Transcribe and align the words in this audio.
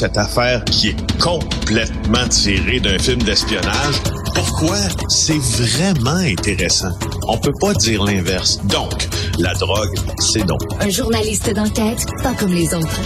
cette 0.00 0.16
affaire 0.16 0.64
qui 0.64 0.88
est 0.88 1.20
complètement 1.20 2.26
tirée 2.28 2.80
d'un 2.80 2.98
film 2.98 3.22
d'espionnage. 3.22 3.96
Pourquoi? 4.34 4.78
C'est 5.10 5.36
vraiment 5.36 6.16
intéressant. 6.16 6.92
On 7.28 7.36
peut 7.36 7.52
pas 7.60 7.74
dire 7.74 8.02
l'inverse. 8.04 8.64
Donc, 8.64 8.94
la 9.38 9.52
drogue, 9.52 9.94
c'est 10.18 10.46
donc. 10.46 10.62
Un 10.80 10.88
journaliste 10.88 11.52
d'enquête, 11.54 12.06
pas 12.22 12.32
comme 12.32 12.54
les 12.54 12.72
autres. 12.72 12.98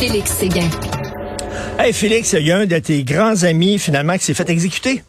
Félix 0.00 0.32
Séguin. 0.32 0.68
Hey 1.78 1.92
Félix, 1.92 2.32
il 2.32 2.44
y 2.44 2.50
a 2.50 2.58
un 2.58 2.66
de 2.66 2.78
tes 2.80 3.04
grands 3.04 3.44
amis 3.44 3.78
finalement 3.78 4.18
qui 4.18 4.24
s'est 4.24 4.34
fait 4.34 4.50
exécuter. 4.50 5.04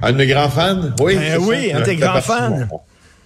Un 0.00 0.12
de 0.12 0.16
mes 0.16 0.26
grands 0.26 0.48
fans? 0.48 0.80
Oui. 1.00 1.16
Ben 1.16 1.38
oui, 1.38 1.70
un 1.74 1.80
de 1.80 1.84
tes 1.84 1.96
grands 1.96 2.20
fans. 2.22 2.60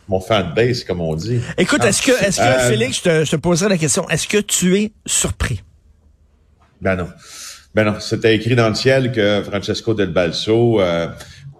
Mon, 0.09 0.19
fan 0.19 0.53
base, 0.53 0.83
comme 0.83 1.01
on 1.01 1.15
dit. 1.15 1.41
Écoute, 1.57 1.85
est-ce 1.85 2.03
que, 2.03 2.11
est-ce 2.11 2.39
que 2.39 2.43
euh, 2.43 2.69
Félix, 2.69 2.97
je 2.97 3.03
te, 3.03 3.25
je 3.25 3.31
te 3.31 3.37
poserai 3.37 3.69
la 3.69 3.79
question, 3.79 4.09
est-ce 4.09 4.27
que 4.27 4.39
tu 4.39 4.77
es 4.77 4.91
surpris? 5.07 5.61
Ben 6.81 6.97
non. 6.97 7.09
Ben 7.75 7.85
non, 7.85 8.01
c'était 8.01 8.35
écrit 8.35 8.57
dans 8.57 8.69
le 8.69 8.75
ciel 8.75 9.13
que 9.13 9.43
Francesco 9.43 9.95
Del 9.95 10.11
Balso, 10.11 10.81
euh, 10.81 11.07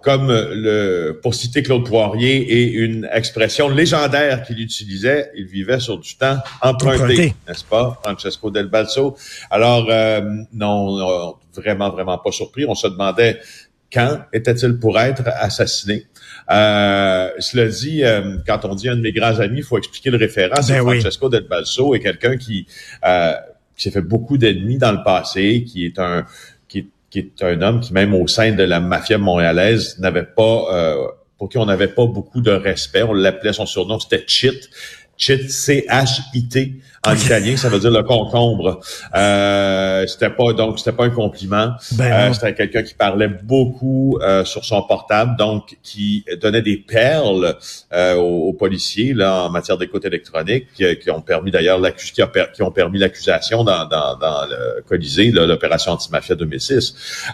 comme 0.01 0.27
le, 0.27 1.19
pour 1.21 1.33
citer 1.33 1.63
Claude 1.63 1.87
Poirier, 1.87 2.37
et 2.37 2.73
une 2.73 3.07
expression 3.13 3.69
légendaire 3.69 4.43
qu'il 4.43 4.59
utilisait, 4.59 5.31
il 5.35 5.45
vivait 5.45 5.79
sur 5.79 5.99
du 5.99 6.17
temps 6.17 6.37
emprunté, 6.61 7.33
n'est-ce 7.47 7.63
pas, 7.63 7.99
Francesco 8.03 8.51
Del 8.51 8.67
Balso? 8.67 9.15
Alors, 9.49 9.87
euh, 9.89 10.21
non, 10.51 11.37
vraiment, 11.55 11.89
vraiment 11.91 12.17
pas 12.17 12.31
surpris. 12.31 12.65
On 12.67 12.75
se 12.75 12.87
demandait 12.87 13.39
quand 13.91 14.19
était-il 14.33 14.79
pour 14.79 14.99
être 14.99 15.23
assassiné. 15.27 16.07
Euh, 16.49 17.29
cela 17.39 17.67
dit, 17.67 18.03
euh, 18.03 18.37
quand 18.47 18.65
on 18.65 18.75
dit 18.75 18.89
un 18.89 18.95
de 18.95 19.01
mes 19.01 19.11
grands 19.11 19.39
amis, 19.39 19.59
il 19.59 19.63
faut 19.63 19.77
expliquer 19.77 20.09
le 20.09 20.17
référent. 20.17 20.61
C'est 20.61 20.73
ben 20.73 20.99
Francesco 20.99 21.29
Del 21.29 21.47
Balso 21.47 21.93
est 21.93 21.99
quelqu'un 21.99 22.37
qui, 22.37 22.65
euh, 23.05 23.33
qui 23.75 23.83
s'est 23.83 23.91
fait 23.91 24.01
beaucoup 24.01 24.37
d'ennemis 24.37 24.77
dans 24.77 24.91
le 24.91 25.03
passé, 25.03 25.63
qui 25.63 25.85
est 25.85 25.99
un 25.99 26.25
qui 26.67 26.89
qui 27.09 27.19
est 27.19 27.43
un 27.43 27.61
homme 27.61 27.79
qui, 27.81 27.93
même 27.93 28.13
au 28.13 28.27
sein 28.27 28.53
de 28.53 28.63
la 28.63 28.79
mafia 28.79 29.17
montréalaise, 29.17 29.99
n'avait 29.99 30.23
pas, 30.23 30.67
euh, 30.73 31.07
pour 31.37 31.49
qui 31.49 31.57
on 31.57 31.65
n'avait 31.65 31.89
pas 31.89 32.05
beaucoup 32.05 32.41
de 32.41 32.51
respect. 32.51 33.03
On 33.03 33.13
l'appelait, 33.13 33.53
son 33.53 33.65
surnom, 33.65 33.99
c'était 33.99 34.23
Chit. 34.27 34.69
Chit, 35.17 35.49
C-H-I-T 35.49 36.81
en 37.03 37.15
italien, 37.15 37.57
ça 37.57 37.69
veut 37.69 37.79
dire 37.79 37.89
le 37.89 38.03
concombre. 38.03 38.79
Euh, 39.15 40.05
c'était 40.05 40.29
pas 40.29 40.53
donc 40.53 40.77
c'était 40.77 40.91
pas 40.91 41.05
un 41.05 41.09
compliment. 41.09 41.71
Ben 41.93 42.11
euh, 42.11 42.33
c'était 42.33 42.53
quelqu'un 42.53 42.83
qui 42.83 42.93
parlait 42.93 43.27
beaucoup 43.27 44.19
euh, 44.21 44.45
sur 44.45 44.63
son 44.63 44.83
portable, 44.83 45.35
donc 45.35 45.77
qui 45.81 46.25
donnait 46.39 46.61
des 46.61 46.77
perles 46.77 47.57
euh, 47.91 48.15
aux, 48.15 48.53
policiers 48.53 49.13
là 49.13 49.45
en 49.45 49.49
matière 49.49 49.77
d'écoute 49.77 50.05
électronique, 50.05 50.67
qui, 50.75 51.09
ont 51.09 51.21
permis 51.21 51.49
d'ailleurs 51.49 51.81
qui, 51.95 52.11
qui, 52.11 52.61
ont 52.61 52.71
permis 52.71 52.99
l'accusation 52.99 53.63
dans, 53.63 53.85
dans, 53.87 54.17
dans 54.17 54.45
le 54.45 54.83
Colisée, 54.87 55.31
l'opération 55.31 55.93
antimafia 55.93 56.35
2006. 56.35 57.33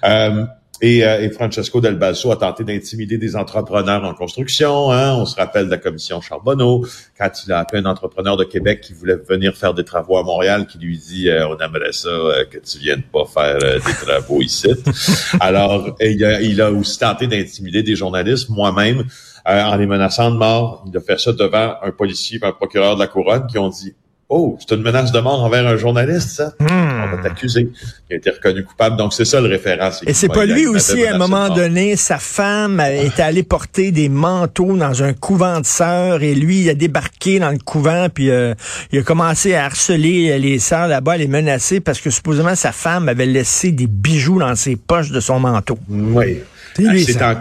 Euh, 0.83 0.87
et, 0.87 1.05
euh, 1.05 1.21
et, 1.21 1.29
Francesco 1.29 1.81
Del 1.81 1.95
Balso 1.95 2.31
a 2.31 2.35
tenté 2.35 2.63
d'intimider 2.63 3.17
des 3.17 3.35
entrepreneurs 3.35 4.03
en 4.03 4.13
construction. 4.13 4.91
Hein. 4.91 5.15
On 5.15 5.25
se 5.25 5.35
rappelle 5.35 5.65
de 5.65 5.71
la 5.71 5.77
commission 5.77 6.21
Charbonneau, 6.21 6.85
quand 7.17 7.29
il 7.45 7.51
a 7.51 7.59
appelé 7.59 7.81
un 7.81 7.85
entrepreneur 7.85 8.37
de 8.37 8.43
Québec 8.43 8.81
qui 8.81 8.93
voulait 8.93 9.15
venir 9.15 9.55
faire 9.55 9.73
des 9.73 9.83
travaux 9.83 10.17
à 10.17 10.23
Montréal, 10.23 10.67
qui 10.67 10.77
lui 10.77 10.97
dit 10.97 11.29
euh, 11.29 11.47
On 11.47 11.57
aimerait 11.57 11.93
ça 11.93 12.09
euh, 12.09 12.45
que 12.45 12.57
tu 12.59 12.79
viennes 12.79 13.03
pas 13.03 13.25
faire 13.25 13.57
des 13.57 14.05
travaux 14.05 14.41
ici.» 14.41 14.67
Alors, 15.39 15.95
il 15.99 16.23
a, 16.23 16.41
il 16.41 16.61
a 16.61 16.71
aussi 16.71 16.99
tenté 16.99 17.27
d'intimider 17.27 17.83
des 17.83 17.95
journalistes, 17.95 18.49
moi-même, 18.49 19.03
en 19.45 19.75
les 19.77 19.85
menaçant 19.85 20.31
de 20.31 20.37
mort. 20.37 20.83
Il 20.87 20.97
a 20.97 21.01
fait 21.01 21.19
ça 21.19 21.31
devant 21.31 21.75
un 21.81 21.91
policier 21.91 22.39
et 22.41 22.45
un 22.45 22.51
procureur 22.51 22.95
de 22.95 22.99
la 22.99 23.07
Couronne 23.07 23.47
qui 23.47 23.57
ont 23.57 23.69
dit 23.69 23.93
Oh, 24.29 24.57
c'est 24.59 24.75
une 24.75 24.81
menace 24.81 25.13
de 25.13 25.19
mort 25.21 25.41
envers 25.41 25.65
un 25.65 25.77
journaliste, 25.77 26.31
ça? 26.31 26.53
Hmm. 26.59 26.67
On 26.69 27.15
va 27.15 27.23
t'accuser. 27.23 27.69
Il 28.09 28.13
a 28.13 28.17
été 28.17 28.29
reconnu 28.29 28.65
coupable. 28.65 28.97
Donc, 28.97 29.13
c'est 29.13 29.23
ça 29.23 29.39
le 29.39 29.47
référent. 29.47 29.89
Et 30.05 30.13
c'est 30.13 30.27
pas 30.27 30.45
lui 30.45 30.67
aussi, 30.67 31.05
à 31.05 31.15
un 31.15 31.17
moment 31.17 31.47
donné, 31.49 31.95
sa 31.95 32.17
femme 32.17 32.81
est 32.81 33.21
allée 33.21 33.43
porter 33.43 33.91
des 33.91 34.09
manteaux 34.09 34.75
dans 34.75 35.01
un 35.01 35.13
couvent 35.13 35.61
de 35.61 35.65
sœurs 35.65 36.23
et 36.23 36.35
lui, 36.35 36.63
il 36.63 36.69
a 36.69 36.73
débarqué 36.73 37.39
dans 37.39 37.51
le 37.51 37.57
couvent 37.57 38.07
puis 38.13 38.29
euh, 38.29 38.53
il 38.91 38.99
a 38.99 39.03
commencé 39.03 39.55
à 39.55 39.65
harceler 39.65 40.37
les 40.39 40.59
sœurs 40.59 40.87
là-bas, 40.87 41.15
les 41.15 41.27
menacer 41.27 41.79
parce 41.79 42.01
que 42.01 42.09
supposément 42.09 42.55
sa 42.55 42.71
femme 42.71 43.07
avait 43.07 43.25
laissé 43.25 43.71
des 43.71 43.87
bijoux 43.87 44.39
dans 44.39 44.55
ses 44.55 44.75
poches 44.75 45.11
de 45.11 45.19
son 45.19 45.39
manteau. 45.39 45.79
Oui. 45.89 46.39
C'est 46.75 47.21
en, 47.23 47.33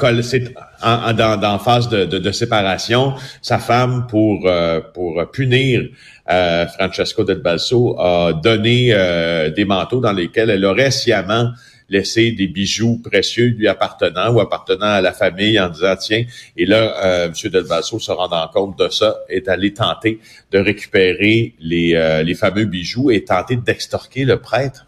en, 0.83 1.13
dans, 1.13 1.39
dans 1.39 1.59
phase 1.59 1.89
de, 1.89 2.07
de, 2.07 2.19
de, 2.19 2.33
séparation. 2.33 3.15
Sa 3.43 3.59
femme, 3.59 4.07
pour, 4.09 4.45
euh, 4.47 4.81
pour 4.95 5.23
punir 5.31 5.83
euh, 6.31 6.67
Francesco 6.67 7.25
Del 7.25 7.39
Balso, 7.39 7.99
a 7.99 8.33
donné 8.33 8.89
euh, 8.93 9.51
des 9.51 9.65
manteaux 9.65 10.01
dans 10.01 10.13
lesquels 10.13 10.51
elle 10.51 10.65
aurait 10.65 10.91
sciemment 10.91 11.51
laissé 11.89 12.33
des 12.33 12.49
bijoux 12.49 13.01
précieux 13.03 13.47
lui 13.47 13.69
appartenant 13.69 14.33
ou 14.33 14.41
appartenant 14.41 14.87
à 14.87 15.01
la 15.01 15.13
famille 15.13 15.59
en 15.61 15.69
disant 15.69 15.95
tiens 15.95 16.25
et 16.57 16.67
là 16.67 16.97
euh, 17.05 17.27
M. 17.27 17.51
Del 17.51 17.65
Balso 17.65 18.01
se 18.01 18.11
rendant 18.11 18.49
compte 18.53 18.77
de 18.77 18.89
ça 18.89 19.17
est 19.29 19.47
allé 19.47 19.73
tenter 19.73 20.19
de 20.51 20.59
récupérer 20.59 21.55
les, 21.61 22.23
les 22.25 22.35
fameux 22.35 22.65
bijoux 22.65 23.13
et 23.13 23.23
tenter 23.23 23.55
d'extorquer 23.55 24.25
le 24.25 24.41
prêtre 24.41 24.86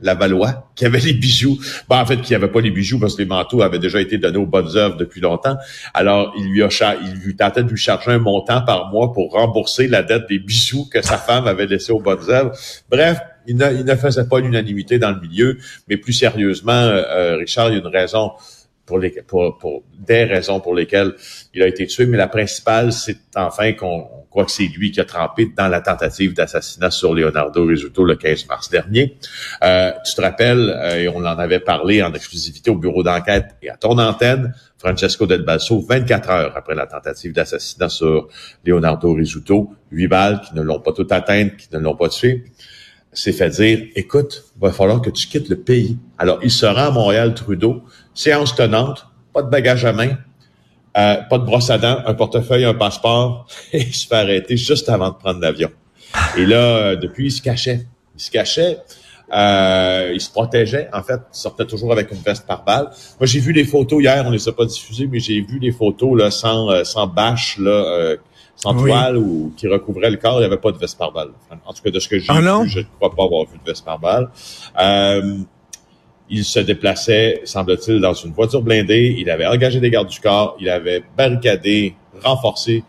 la 0.00 0.14
Valois, 0.14 0.70
qui 0.74 0.86
avait 0.86 1.00
les 1.00 1.12
bijoux. 1.12 1.58
Bon, 1.88 1.96
en 1.96 2.06
fait, 2.06 2.20
qui 2.20 2.34
avait 2.34 2.48
pas 2.48 2.60
les 2.60 2.70
bijoux 2.70 2.98
parce 2.98 3.14
que 3.14 3.22
les 3.22 3.28
manteaux 3.28 3.62
avaient 3.62 3.78
déjà 3.78 4.00
été 4.00 4.18
donnés 4.18 4.38
aux 4.38 4.46
bonnes 4.46 4.76
œuvres 4.76 4.96
depuis 4.96 5.20
longtemps. 5.20 5.56
Alors, 5.94 6.32
il 6.38 6.48
lui 6.48 6.62
a 6.62 6.68
il 7.02 7.20
lui 7.24 7.36
tentait 7.36 7.64
de 7.64 7.68
lui 7.68 7.76
charger 7.76 8.12
un 8.12 8.18
montant 8.18 8.62
par 8.62 8.90
mois 8.90 9.12
pour 9.12 9.32
rembourser 9.32 9.88
la 9.88 10.02
dette 10.02 10.28
des 10.28 10.38
bijoux 10.38 10.88
que 10.90 11.02
sa 11.02 11.18
femme 11.18 11.46
avait 11.46 11.66
laissés 11.66 11.92
aux 11.92 12.00
bonnes 12.00 12.30
œuvres. 12.30 12.52
Bref, 12.90 13.18
il 13.46 13.56
ne, 13.56 13.72
il 13.72 13.84
ne 13.84 13.94
faisait 13.94 14.26
pas 14.26 14.40
l'unanimité 14.40 14.98
dans 14.98 15.10
le 15.10 15.20
milieu, 15.20 15.58
mais 15.88 15.96
plus 15.96 16.12
sérieusement, 16.12 16.72
euh, 16.72 17.02
euh, 17.08 17.36
Richard, 17.36 17.70
il 17.70 17.74
y 17.74 17.76
a 17.76 17.80
une 17.80 17.86
raison 17.86 18.32
pour, 18.88 18.98
les, 18.98 19.10
pour, 19.10 19.58
pour, 19.58 19.82
des 19.98 20.24
raisons 20.24 20.60
pour 20.60 20.74
lesquelles 20.74 21.14
il 21.52 21.62
a 21.62 21.66
été 21.66 21.86
tué, 21.86 22.06
mais 22.06 22.16
la 22.16 22.26
principale, 22.26 22.90
c'est 22.90 23.18
enfin 23.36 23.74
qu'on 23.74 24.08
croit 24.30 24.46
que 24.46 24.50
c'est 24.50 24.66
lui 24.66 24.90
qui 24.90 25.00
a 25.00 25.04
trempé 25.04 25.52
dans 25.54 25.68
la 25.68 25.82
tentative 25.82 26.32
d'assassinat 26.32 26.90
sur 26.90 27.14
Leonardo 27.14 27.66
Rizzuto 27.66 28.04
le 28.04 28.16
15 28.16 28.46
mars 28.46 28.70
dernier. 28.70 29.16
Euh, 29.62 29.92
tu 30.06 30.14
te 30.14 30.22
rappelles, 30.22 30.74
euh, 30.74 31.02
et 31.02 31.08
on 31.08 31.18
en 31.18 31.38
avait 31.38 31.60
parlé 31.60 32.02
en 32.02 32.12
exclusivité 32.14 32.70
au 32.70 32.76
bureau 32.76 33.02
d'enquête 33.02 33.56
et 33.60 33.68
à 33.68 33.76
ton 33.76 33.98
antenne, 33.98 34.54
Francesco 34.78 35.26
Del 35.26 35.42
Balso, 35.42 35.80
24 35.80 36.30
heures 36.30 36.56
après 36.56 36.74
la 36.74 36.86
tentative 36.86 37.32
d'assassinat 37.32 37.90
sur 37.90 38.28
Leonardo 38.64 39.12
Rizzuto, 39.12 39.70
huit 39.92 40.08
balles 40.08 40.40
qui 40.40 40.54
ne 40.54 40.62
l'ont 40.62 40.80
pas 40.80 40.92
tout 40.92 41.06
atteint, 41.10 41.50
qui 41.50 41.68
ne 41.72 41.78
l'ont 41.78 41.96
pas 41.96 42.08
tué, 42.08 42.44
s'est 43.12 43.32
fait 43.32 43.50
dire, 43.50 43.86
écoute, 43.96 44.44
va 44.60 44.72
falloir 44.72 45.00
que 45.00 45.10
tu 45.10 45.26
quittes 45.26 45.48
le 45.48 45.56
pays. 45.56 45.98
Alors, 46.18 46.38
il 46.42 46.50
se 46.50 46.66
rend 46.66 46.88
à 46.88 46.90
Montréal, 46.90 47.34
Trudeau, 47.34 47.82
séance 48.18 48.52
tenante, 48.56 49.06
pas 49.32 49.42
de 49.42 49.48
bagage 49.48 49.84
à 49.84 49.92
main, 49.92 50.16
euh, 50.96 51.16
pas 51.30 51.38
de 51.38 51.44
brosse 51.44 51.70
à 51.70 51.78
dents, 51.78 51.98
un 52.04 52.14
portefeuille, 52.14 52.64
un 52.64 52.74
passeport, 52.74 53.46
et 53.72 53.82
il 53.82 53.94
se 53.94 54.08
fait 54.08 54.16
arrêter 54.16 54.56
juste 54.56 54.88
avant 54.88 55.10
de 55.10 55.14
prendre 55.14 55.40
l'avion. 55.40 55.70
Et 56.36 56.44
là, 56.44 56.56
euh, 56.56 56.96
depuis, 56.96 57.26
il 57.26 57.30
se 57.30 57.40
cachait. 57.40 57.86
Il 58.16 58.20
se 58.20 58.30
cachait. 58.30 58.78
Euh, 59.32 60.10
il 60.12 60.20
se 60.20 60.30
protégeait, 60.30 60.88
en 60.92 61.02
fait, 61.02 61.20
il 61.32 61.38
sortait 61.38 61.66
toujours 61.66 61.92
avec 61.92 62.10
une 62.10 62.18
veste 62.18 62.46
par 62.46 62.64
balle. 62.64 62.90
Moi, 63.20 63.26
j'ai 63.26 63.40
vu 63.40 63.52
les 63.52 63.64
photos 63.64 64.02
hier, 64.02 64.24
on 64.26 64.30
les 64.30 64.48
a 64.48 64.52
pas 64.52 64.64
diffusées, 64.64 65.06
mais 65.06 65.20
j'ai 65.20 65.40
vu 65.42 65.58
les 65.60 65.70
photos 65.70 66.18
là 66.18 66.30
sans 66.30 66.82
sans 66.84 67.06
bâche 67.06 67.58
là, 67.58 68.16
sans 68.56 68.72
toile 68.72 69.18
ou 69.18 69.52
qui 69.54 69.68
recouvrait 69.68 70.10
le 70.10 70.16
corps. 70.16 70.36
Il 70.36 70.40
n'y 70.40 70.46
avait 70.46 70.56
pas 70.56 70.72
de 70.72 70.78
veste 70.78 70.96
par 70.96 71.12
balle. 71.12 71.28
En 71.66 71.74
tout 71.74 71.82
cas, 71.82 71.90
de 71.90 72.00
ce 72.00 72.08
que 72.08 72.18
j'ai 72.18 72.26
ah 72.30 72.40
vu, 72.40 72.68
je 72.70 72.78
ne 72.78 72.84
crois 72.98 73.14
pas 73.14 73.24
avoir 73.24 73.44
vu 73.44 73.58
de 73.58 73.70
veste 73.70 73.84
par 73.84 73.98
balle. 73.98 74.30
Euh, 74.80 75.40
il 76.30 76.44
se 76.44 76.60
déplaçait, 76.60 77.40
semble-t-il, 77.44 78.00
dans 78.00 78.12
une 78.12 78.32
voiture 78.32 78.62
blindée. 78.62 79.16
Il 79.18 79.30
avait 79.30 79.46
engagé 79.46 79.80
des 79.80 79.90
gardes 79.90 80.08
du 80.08 80.20
corps. 80.20 80.56
Il 80.60 80.68
avait 80.68 81.02
barricadé, 81.16 81.94
renforcé 82.22 82.84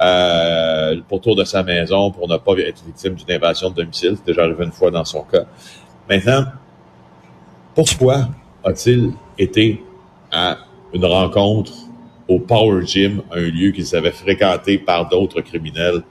euh, 0.00 0.94
le 0.94 1.02
pourtour 1.02 1.36
de 1.36 1.44
sa 1.44 1.62
maison 1.62 2.10
pour 2.10 2.28
ne 2.28 2.36
pas 2.36 2.52
être 2.58 2.84
victime 2.84 3.14
d'une 3.14 3.30
invasion 3.30 3.70
de 3.70 3.76
domicile. 3.76 4.16
C'est 4.16 4.26
déjà 4.26 4.44
arrivé 4.44 4.64
une 4.64 4.72
fois 4.72 4.90
dans 4.90 5.04
son 5.04 5.22
cas. 5.22 5.44
Maintenant, 6.08 6.44
pourquoi 7.74 8.28
a-t-il 8.64 9.12
été 9.38 9.82
à 10.30 10.58
une 10.92 11.04
rencontre 11.04 11.72
au 12.28 12.38
Power 12.38 12.86
Gym, 12.86 13.22
un 13.32 13.40
lieu 13.40 13.70
qu'ils 13.72 13.94
avaient 13.94 14.12
fréquenté 14.12 14.78
par 14.78 15.08
d'autres 15.08 15.40
criminels 15.40 16.02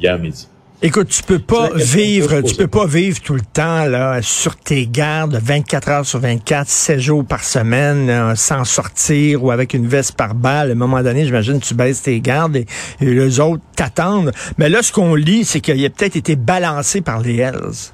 hier 0.00 0.18
midi? 0.18 0.48
Écoute, 0.80 1.08
tu 1.08 1.24
peux 1.24 1.40
pas 1.40 1.70
vivre, 1.74 2.40
tu 2.40 2.54
peux 2.54 2.68
pas 2.68 2.86
vivre 2.86 3.20
tout 3.20 3.34
le 3.34 3.40
temps 3.40 3.84
là 3.86 4.22
sur 4.22 4.54
tes 4.54 4.86
gardes 4.86 5.34
24 5.34 5.88
heures 5.88 6.06
sur 6.06 6.20
24, 6.20 6.68
7 6.68 7.00
jours 7.00 7.24
par 7.24 7.42
semaine, 7.42 8.36
sans 8.36 8.64
sortir 8.64 9.42
ou 9.42 9.50
avec 9.50 9.74
une 9.74 9.88
veste 9.88 10.12
par 10.12 10.36
balle. 10.36 10.68
À 10.68 10.72
un 10.72 10.76
moment 10.76 11.02
donné, 11.02 11.24
j'imagine 11.24 11.58
tu 11.58 11.74
baisses 11.74 12.02
tes 12.02 12.20
gardes 12.20 12.54
et, 12.54 12.66
les 13.00 13.40
autres 13.40 13.64
t'attendent. 13.74 14.30
Mais 14.56 14.68
là, 14.68 14.84
ce 14.84 14.92
qu'on 14.92 15.16
lit, 15.16 15.44
c'est 15.44 15.60
qu'il 15.60 15.84
a 15.84 15.90
peut-être 15.90 16.14
été 16.14 16.36
balancé 16.36 17.00
par 17.00 17.22
les 17.22 17.38
Hells. 17.38 17.90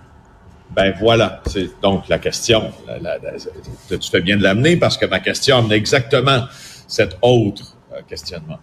Ben 0.77 0.93
voilà, 1.01 1.41
c'est 1.47 1.71
donc 1.81 2.07
la 2.11 2.19
question. 2.19 2.71
tu 3.89 4.11
fais 4.11 4.21
bien 4.21 4.37
de 4.37 4.43
l'amener 4.43 4.77
parce 4.77 4.99
que 4.99 5.07
ma 5.07 5.21
question 5.21 5.57
amène 5.57 5.73
exactement 5.73 6.45
cet 6.87 7.17
autre 7.23 7.79
euh, 7.95 8.01
questionnement. 8.07 8.59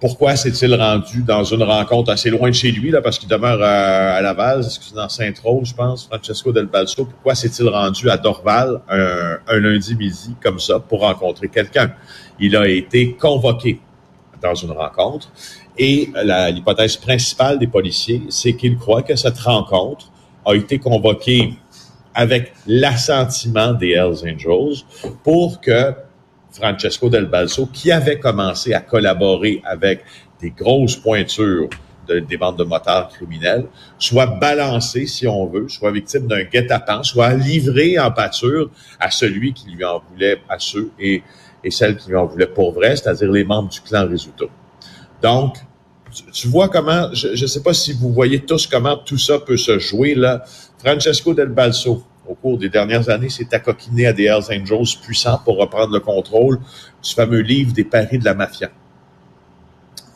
Pourquoi 0.00 0.36
s'est-il 0.36 0.74
rendu 0.74 1.22
dans 1.22 1.44
une 1.44 1.62
rencontre 1.62 2.10
assez 2.10 2.28
loin 2.28 2.50
de 2.50 2.54
chez 2.54 2.70
lui, 2.72 2.90
là, 2.90 3.00
parce 3.00 3.18
qu'il 3.18 3.28
demeure 3.28 3.62
à, 3.62 4.20
Laval, 4.20 4.60
est-ce 4.60 4.78
que 4.78 4.84
c'est 4.84 4.94
dans 4.94 5.08
Sainte-Rose, 5.08 5.68
je 5.68 5.74
pense, 5.74 6.06
Francesco 6.06 6.52
Del 6.52 6.66
Balso, 6.66 7.04
pourquoi 7.04 7.34
s'est-il 7.34 7.68
rendu 7.68 8.10
à 8.10 8.16
Dorval 8.16 8.80
un, 8.88 9.58
lundi 9.58 9.94
midi 9.94 10.34
comme 10.42 10.58
ça 10.58 10.78
pour 10.80 11.00
rencontrer 11.00 11.48
quelqu'un? 11.48 11.92
Il 12.38 12.56
a 12.56 12.68
été 12.68 13.14
convoqué 13.14 13.80
dans 14.42 14.54
une 14.54 14.72
rencontre 14.72 15.30
et 15.78 16.10
l'hypothèse 16.52 16.96
principale 16.96 17.58
des 17.58 17.66
policiers, 17.66 18.22
c'est 18.28 18.54
qu'ils 18.54 18.76
croient 18.76 19.02
que 19.02 19.16
cette 19.16 19.38
rencontre 19.38 20.10
a 20.44 20.54
été 20.54 20.78
convoquée 20.78 21.54
avec 22.14 22.52
l'assentiment 22.66 23.72
des 23.72 23.92
Hells 23.92 24.22
Angels 24.24 24.84
pour 25.22 25.60
que 25.60 25.94
Francesco 26.54 27.08
Del 27.08 27.26
Balso, 27.26 27.66
qui 27.66 27.90
avait 27.90 28.18
commencé 28.18 28.72
à 28.72 28.80
collaborer 28.80 29.60
avec 29.64 30.04
des 30.40 30.50
grosses 30.50 30.96
pointures 30.96 31.68
des 32.06 32.36
bandes 32.36 32.58
de 32.58 32.64
motards 32.64 33.08
criminels, 33.08 33.66
soit 33.98 34.26
balancé, 34.26 35.06
si 35.06 35.26
on 35.26 35.46
veut, 35.46 35.68
soit 35.68 35.90
victime 35.90 36.26
d'un 36.26 36.44
guet-apens, 36.44 37.02
soit 37.02 37.32
livré 37.34 37.98
en 37.98 38.10
pâture 38.10 38.70
à 39.00 39.10
celui 39.10 39.54
qui 39.54 39.70
lui 39.70 39.84
en 39.84 40.02
voulait, 40.10 40.38
à 40.48 40.58
ceux 40.58 40.90
et, 41.00 41.22
et 41.62 41.70
celles 41.70 41.96
qui 41.96 42.10
lui 42.10 42.16
en 42.16 42.26
voulaient 42.26 42.46
pour 42.46 42.72
vrai, 42.72 42.94
c'est-à-dire 42.96 43.32
les 43.32 43.44
membres 43.44 43.70
du 43.70 43.80
clan 43.80 44.06
Risuto. 44.06 44.50
Donc, 45.22 45.56
tu, 46.32 46.48
vois 46.48 46.68
comment, 46.68 47.08
je 47.12 47.28
ne 47.28 47.46
sais 47.46 47.62
pas 47.62 47.74
si 47.74 47.92
vous 47.92 48.12
voyez 48.12 48.40
tous 48.40 48.66
comment 48.66 48.96
tout 48.96 49.18
ça 49.18 49.38
peut 49.38 49.56
se 49.56 49.78
jouer 49.78 50.14
là. 50.14 50.44
Francesco 50.78 51.34
Del 51.34 51.48
Balso, 51.48 52.04
au 52.28 52.34
cours 52.34 52.58
des 52.58 52.68
dernières 52.68 53.08
années, 53.08 53.28
s'est 53.28 53.52
accoquiné 53.52 54.06
à 54.06 54.12
des 54.12 54.24
Hells 54.24 54.44
Angels 54.50 54.98
puissants 55.02 55.40
pour 55.44 55.58
reprendre 55.58 55.92
le 55.92 56.00
contrôle 56.00 56.58
du 57.02 57.14
fameux 57.14 57.40
livre 57.40 57.72
des 57.72 57.84
paris 57.84 58.18
de 58.18 58.24
la 58.24 58.34
mafia. 58.34 58.70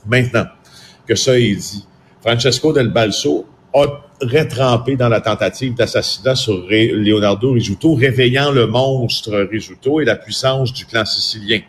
Maintenant 0.07 0.47
que 1.07 1.15
ça 1.15 1.39
est 1.39 1.55
dit, 1.55 1.87
Francesco 2.21 2.73
Del 2.73 2.89
Balso 2.89 3.47
a 3.75 3.87
retrempé 4.21 4.97
dans 4.97 5.09
la 5.09 5.21
tentative 5.21 5.75
d'assassinat 5.75 6.35
sur 6.35 6.67
Leonardo 6.69 7.53
Risuto, 7.53 7.95
réveillant 7.95 8.51
le 8.51 8.67
monstre 8.67 9.47
Risuto 9.51 10.01
et 10.01 10.05
la 10.05 10.17
puissance 10.17 10.73
du 10.73 10.87
clan 10.87 11.05
sicilien. 11.05 11.61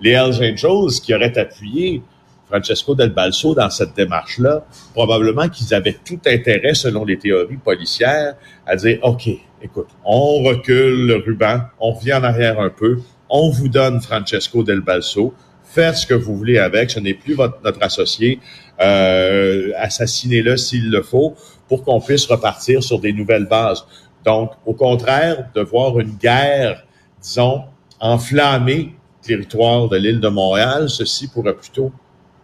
Les 0.00 0.10
Hells 0.10 0.42
Angels, 0.42 1.00
qui 1.02 1.14
auraient 1.14 1.38
appuyé 1.38 2.02
Francesco 2.50 2.94
Del 2.94 3.10
Balso 3.10 3.54
dans 3.54 3.70
cette 3.70 3.94
démarche-là, 3.94 4.64
probablement 4.92 5.48
qu'ils 5.48 5.72
avaient 5.72 5.96
tout 6.04 6.20
intérêt, 6.26 6.74
selon 6.74 7.04
les 7.04 7.16
théories 7.16 7.56
policières, 7.56 8.34
à 8.66 8.76
dire, 8.76 8.98
OK, 9.02 9.28
écoute, 9.62 9.88
on 10.04 10.42
recule 10.42 11.06
le 11.06 11.16
ruban, 11.16 11.60
on 11.78 11.92
revient 11.92 12.14
en 12.14 12.24
arrière 12.24 12.58
un 12.58 12.70
peu, 12.70 12.98
on 13.28 13.50
vous 13.50 13.68
donne 13.68 14.00
Francesco 14.00 14.64
Del 14.64 14.80
Balso, 14.80 15.32
faites 15.62 15.96
ce 15.96 16.06
que 16.06 16.14
vous 16.14 16.36
voulez 16.36 16.58
avec, 16.58 16.90
ce 16.90 16.98
n'est 16.98 17.14
plus 17.14 17.34
votre, 17.34 17.60
notre 17.62 17.82
associé, 17.82 18.40
euh, 18.80 19.70
assassinez-le 19.76 20.56
s'il 20.56 20.90
le 20.90 21.02
faut, 21.02 21.36
pour 21.68 21.84
qu'on 21.84 22.00
puisse 22.00 22.26
repartir 22.26 22.82
sur 22.82 22.98
des 22.98 23.12
nouvelles 23.12 23.46
bases. 23.46 23.84
Donc, 24.24 24.50
au 24.66 24.74
contraire, 24.74 25.48
de 25.54 25.60
voir 25.60 26.00
une 26.00 26.16
guerre, 26.16 26.84
disons, 27.22 27.62
enflammer 28.00 28.94
le 29.22 29.26
territoire 29.26 29.88
de 29.88 29.96
l'île 29.96 30.20
de 30.20 30.28
Montréal, 30.28 30.90
ceci 30.90 31.28
pourrait 31.28 31.54
plutôt 31.54 31.92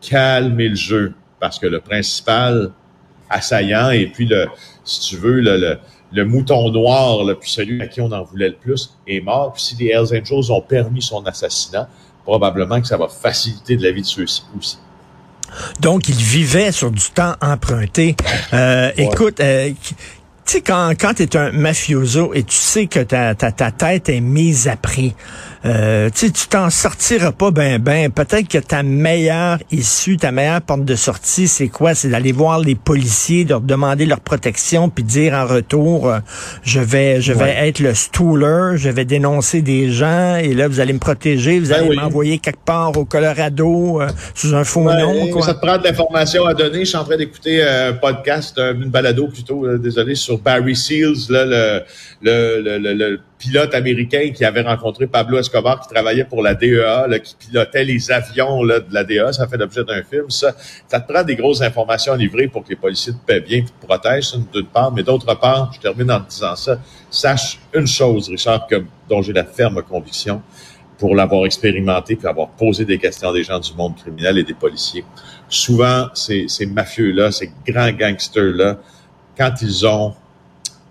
calmer 0.01 0.69
le 0.69 0.77
jeu 0.77 1.15
parce 1.41 1.59
que 1.59 1.67
le 1.67 1.81
principal 1.81 2.71
assaillant 3.29 3.91
et 3.91 4.07
puis 4.07 4.27
le, 4.27 4.47
si 4.85 5.01
tu 5.01 5.17
veux, 5.17 5.41
le, 5.41 5.79
le, 6.13 6.25
mouton 6.25 6.71
noir, 6.71 7.25
le 7.25 7.35
puis 7.35 7.51
celui 7.51 7.81
à 7.83 7.89
qui 7.89 8.01
on 8.01 8.13
en 8.13 8.23
voulait 8.23 8.49
le 8.49 8.55
plus, 8.55 8.97
est 9.07 9.21
mort. 9.21 9.53
Puis 9.53 9.63
si 9.63 9.77
les 9.77 9.89
Hells 9.91 10.19
Angels 10.19 10.51
ont 10.51 10.61
permis 10.61 11.03
son 11.03 11.25
assassinat, 11.27 11.89
probablement 12.25 12.81
que 12.81 12.87
ça 12.87 12.97
va 12.97 13.09
faciliter 13.09 13.77
de 13.77 13.83
la 13.83 13.93
vie 13.93 14.03
de 14.03 14.07
ceux-ci 14.07 14.43
aussi. 14.59 14.79
Donc, 15.81 16.09
il 16.09 16.17
vivait 16.17 16.73
sur 16.73 16.91
du 16.91 17.11
temps 17.15 17.35
emprunté. 17.41 18.17
Euh, 18.53 18.91
Écoute, 18.97 19.41
euh, 19.41 19.71
tu 19.71 19.95
sais, 20.45 20.61
quand, 20.61 20.93
quand 20.99 21.15
tu 21.15 21.23
es 21.23 21.37
un 21.37 21.53
mafioso 21.53 22.35
et 22.35 22.43
tu 22.43 22.55
sais 22.55 22.87
que 22.87 23.01
ta, 23.01 23.35
ta, 23.35 23.53
ta 23.53 23.71
tête 23.71 24.09
est 24.09 24.21
mise 24.21 24.69
à 24.69 24.77
prix, 24.77 25.15
euh, 25.67 26.11
tu 26.15 26.31
t'en 26.49 26.71
sortiras 26.71 27.33
pas 27.33 27.51
ben 27.51 27.79
ben. 27.79 28.11
Peut-être 28.11 28.49
que 28.49 28.59
ta 28.59 28.83
meilleure 28.83 29.59
issue, 29.71 30.17
ta 30.17 30.31
meilleure 30.31 30.63
porte 30.63 30.85
de 30.85 30.95
sortie, 30.95 31.49
c'est 31.49 31.69
quoi? 31.69 31.95
C'est 31.95 32.09
d'aller 32.09 32.33
voir 32.33 32.61
les 32.61 32.75
policiers, 32.75 33.45
leur 33.45 33.61
demander 33.61 34.07
leur 34.07 34.21
protection, 34.21 34.89
puis 34.89 35.03
dire 35.03 35.35
en 35.35 35.47
retour, 35.47 36.09
euh, 36.09 36.21
je 36.63 36.81
vais 36.81 37.21
je 37.21 37.33
vais 37.33 37.69
être 37.69 37.81
le 37.81 37.95
stooler, 37.95 38.77
je 38.77 38.89
vais 38.91 39.05
dénoncer 39.05 39.61
des 39.63 39.91
gens, 39.91 40.37
et 40.37 40.55
là, 40.55 40.69
vous 40.69 40.81
allez 40.81 40.93
me 40.93 40.99
protéger, 40.99 41.59
vous 41.59 41.71
ben 41.71 41.85
allez 41.85 41.97
m'envoyer 41.97 42.39
quelque 42.39 42.65
part 42.65 42.97
au 42.97 43.05
Colorado 43.05 44.01
euh, 44.01 44.09
sous 44.35 44.55
un 44.55 44.65
faux 44.65 44.85
nom. 44.85 45.29
Quoi. 45.33 45.43
Ça 45.43 45.55
te 45.55 45.67
prend 45.67 45.79
de 45.79 45.85
l'information 45.85 46.47
à 46.47 46.55
donner. 46.55 46.81
Je 46.81 46.91
suis 46.91 46.97
en 46.97 47.05
train 47.05 47.17
d'écouter 47.17 47.63
un 47.63 47.93
podcast, 47.95 48.59
une 48.59 48.91
balado 48.91 49.27
plutôt, 49.29 49.77
désolé, 49.79 50.15
sur 50.15 50.39
Barry 50.39 50.77
Seals, 50.77 51.27
là, 51.29 51.45
le, 51.45 51.83
le, 52.23 52.79
le, 52.79 52.95
le 52.95 53.21
pilote 53.39 53.75
américain 53.75 54.31
qui 54.35 54.45
avait 54.45 54.63
rencontré 54.63 55.07
Pablo 55.07 55.39
Escobar, 55.39 55.81
qui 55.81 55.89
travaillait 55.93 56.25
pour 56.25 56.43
la 56.43 56.55
DEA, 56.55 57.07
là, 57.09 57.19
qui 57.19 57.35
pilotait 57.35 57.85
les 57.85 58.11
avions 58.11 58.63
là, 58.63 58.81
de 58.81 58.93
la 58.93 59.05
DEA. 59.05 59.33
Ça 59.33 59.47
fait 59.47 59.57
l'objet 59.57 59.85
d'un 59.85 60.03
film. 60.03 60.31
Ça, 60.31 60.55
ça 60.89 61.01
te 61.01 61.13
prend 61.13 61.23
des 61.23 61.37
grosses 61.37 61.61
informations 61.61 62.15
à 62.15 62.17
livrer 62.17 62.49
pour 62.49 62.65
que 62.65 62.71
les 62.71 62.77
policiers 62.77 63.13
te 63.13 63.27
paient 63.27 63.41
bien, 63.41 63.63
te 63.63 63.87
protègent, 63.87 64.35
d'une 64.53 64.67
part. 64.67 64.93
Mais 64.93 65.03
d'autre 65.03 65.35
part, 65.39 65.71
je 65.75 65.81
termine 65.81 66.11
en 66.11 66.21
disant 66.21 66.57
ça, 66.57 66.79
sache 67.11 67.59
une 67.75 67.87
chose, 67.87 68.29
Richard, 68.29 68.67
que, 68.67 68.83
dont 69.09 69.23
j'ai 69.23 69.33
la 69.33 69.45
ferme 69.45 69.83
conviction, 69.83 70.43
pour 70.99 71.15
l'avoir 71.15 71.45
expérimenté, 71.45 72.17
puis 72.17 72.27
avoir 72.27 72.49
posé 72.49 72.87
des 72.87 72.99
questions 72.99 73.29
à 73.29 73.33
des 73.35 73.43
gens 73.43 73.59
du 73.59 73.75
monde 73.75 73.97
criminel 73.97 74.39
et 74.39 74.45
des 74.45 74.55
policiers. 74.55 75.05
Souvent, 75.47 76.07
ces, 76.15 76.47
ces 76.49 76.65
mafieux-là, 76.65 77.33
ces 77.33 77.53
grands 77.67 77.93
gangsters-là, 77.93 78.79
quand 79.37 79.53
ils 79.61 79.87
ont 79.87 80.15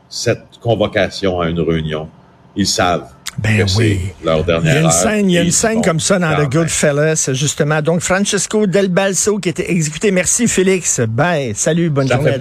cette 0.08 0.60
convocation 0.62 1.42
à 1.42 1.50
une 1.50 1.60
réunion, 1.60 2.08
ils 2.56 2.68
savent. 2.68 3.06
Ben 3.38 3.66
oui. 3.78 4.00
Leur 4.24 4.44
dernière 4.46 4.76
il 4.76 4.76
y 4.76 4.78
a 4.78 4.82
une 4.86 4.92
scène, 4.92 5.30
il 5.30 5.34
y 5.34 5.38
a 5.38 5.42
une 5.42 5.52
scène 5.52 5.82
comme 5.82 6.00
ça 6.00 6.18
dans 6.20 6.36
The 6.36 6.50
Goodfellas, 6.50 7.30
justement. 7.34 7.82
Donc, 7.82 8.00
Francesco 8.00 8.66
Del 8.66 8.88
Balso 8.88 9.40
qui 9.40 9.50
était 9.50 9.70
exécuté. 9.72 10.12
Merci, 10.12 10.48
Félix. 10.48 11.02
Bye. 11.02 11.54
Salut, 11.54 11.90
bonne 11.90 12.08
journée. 12.08 12.38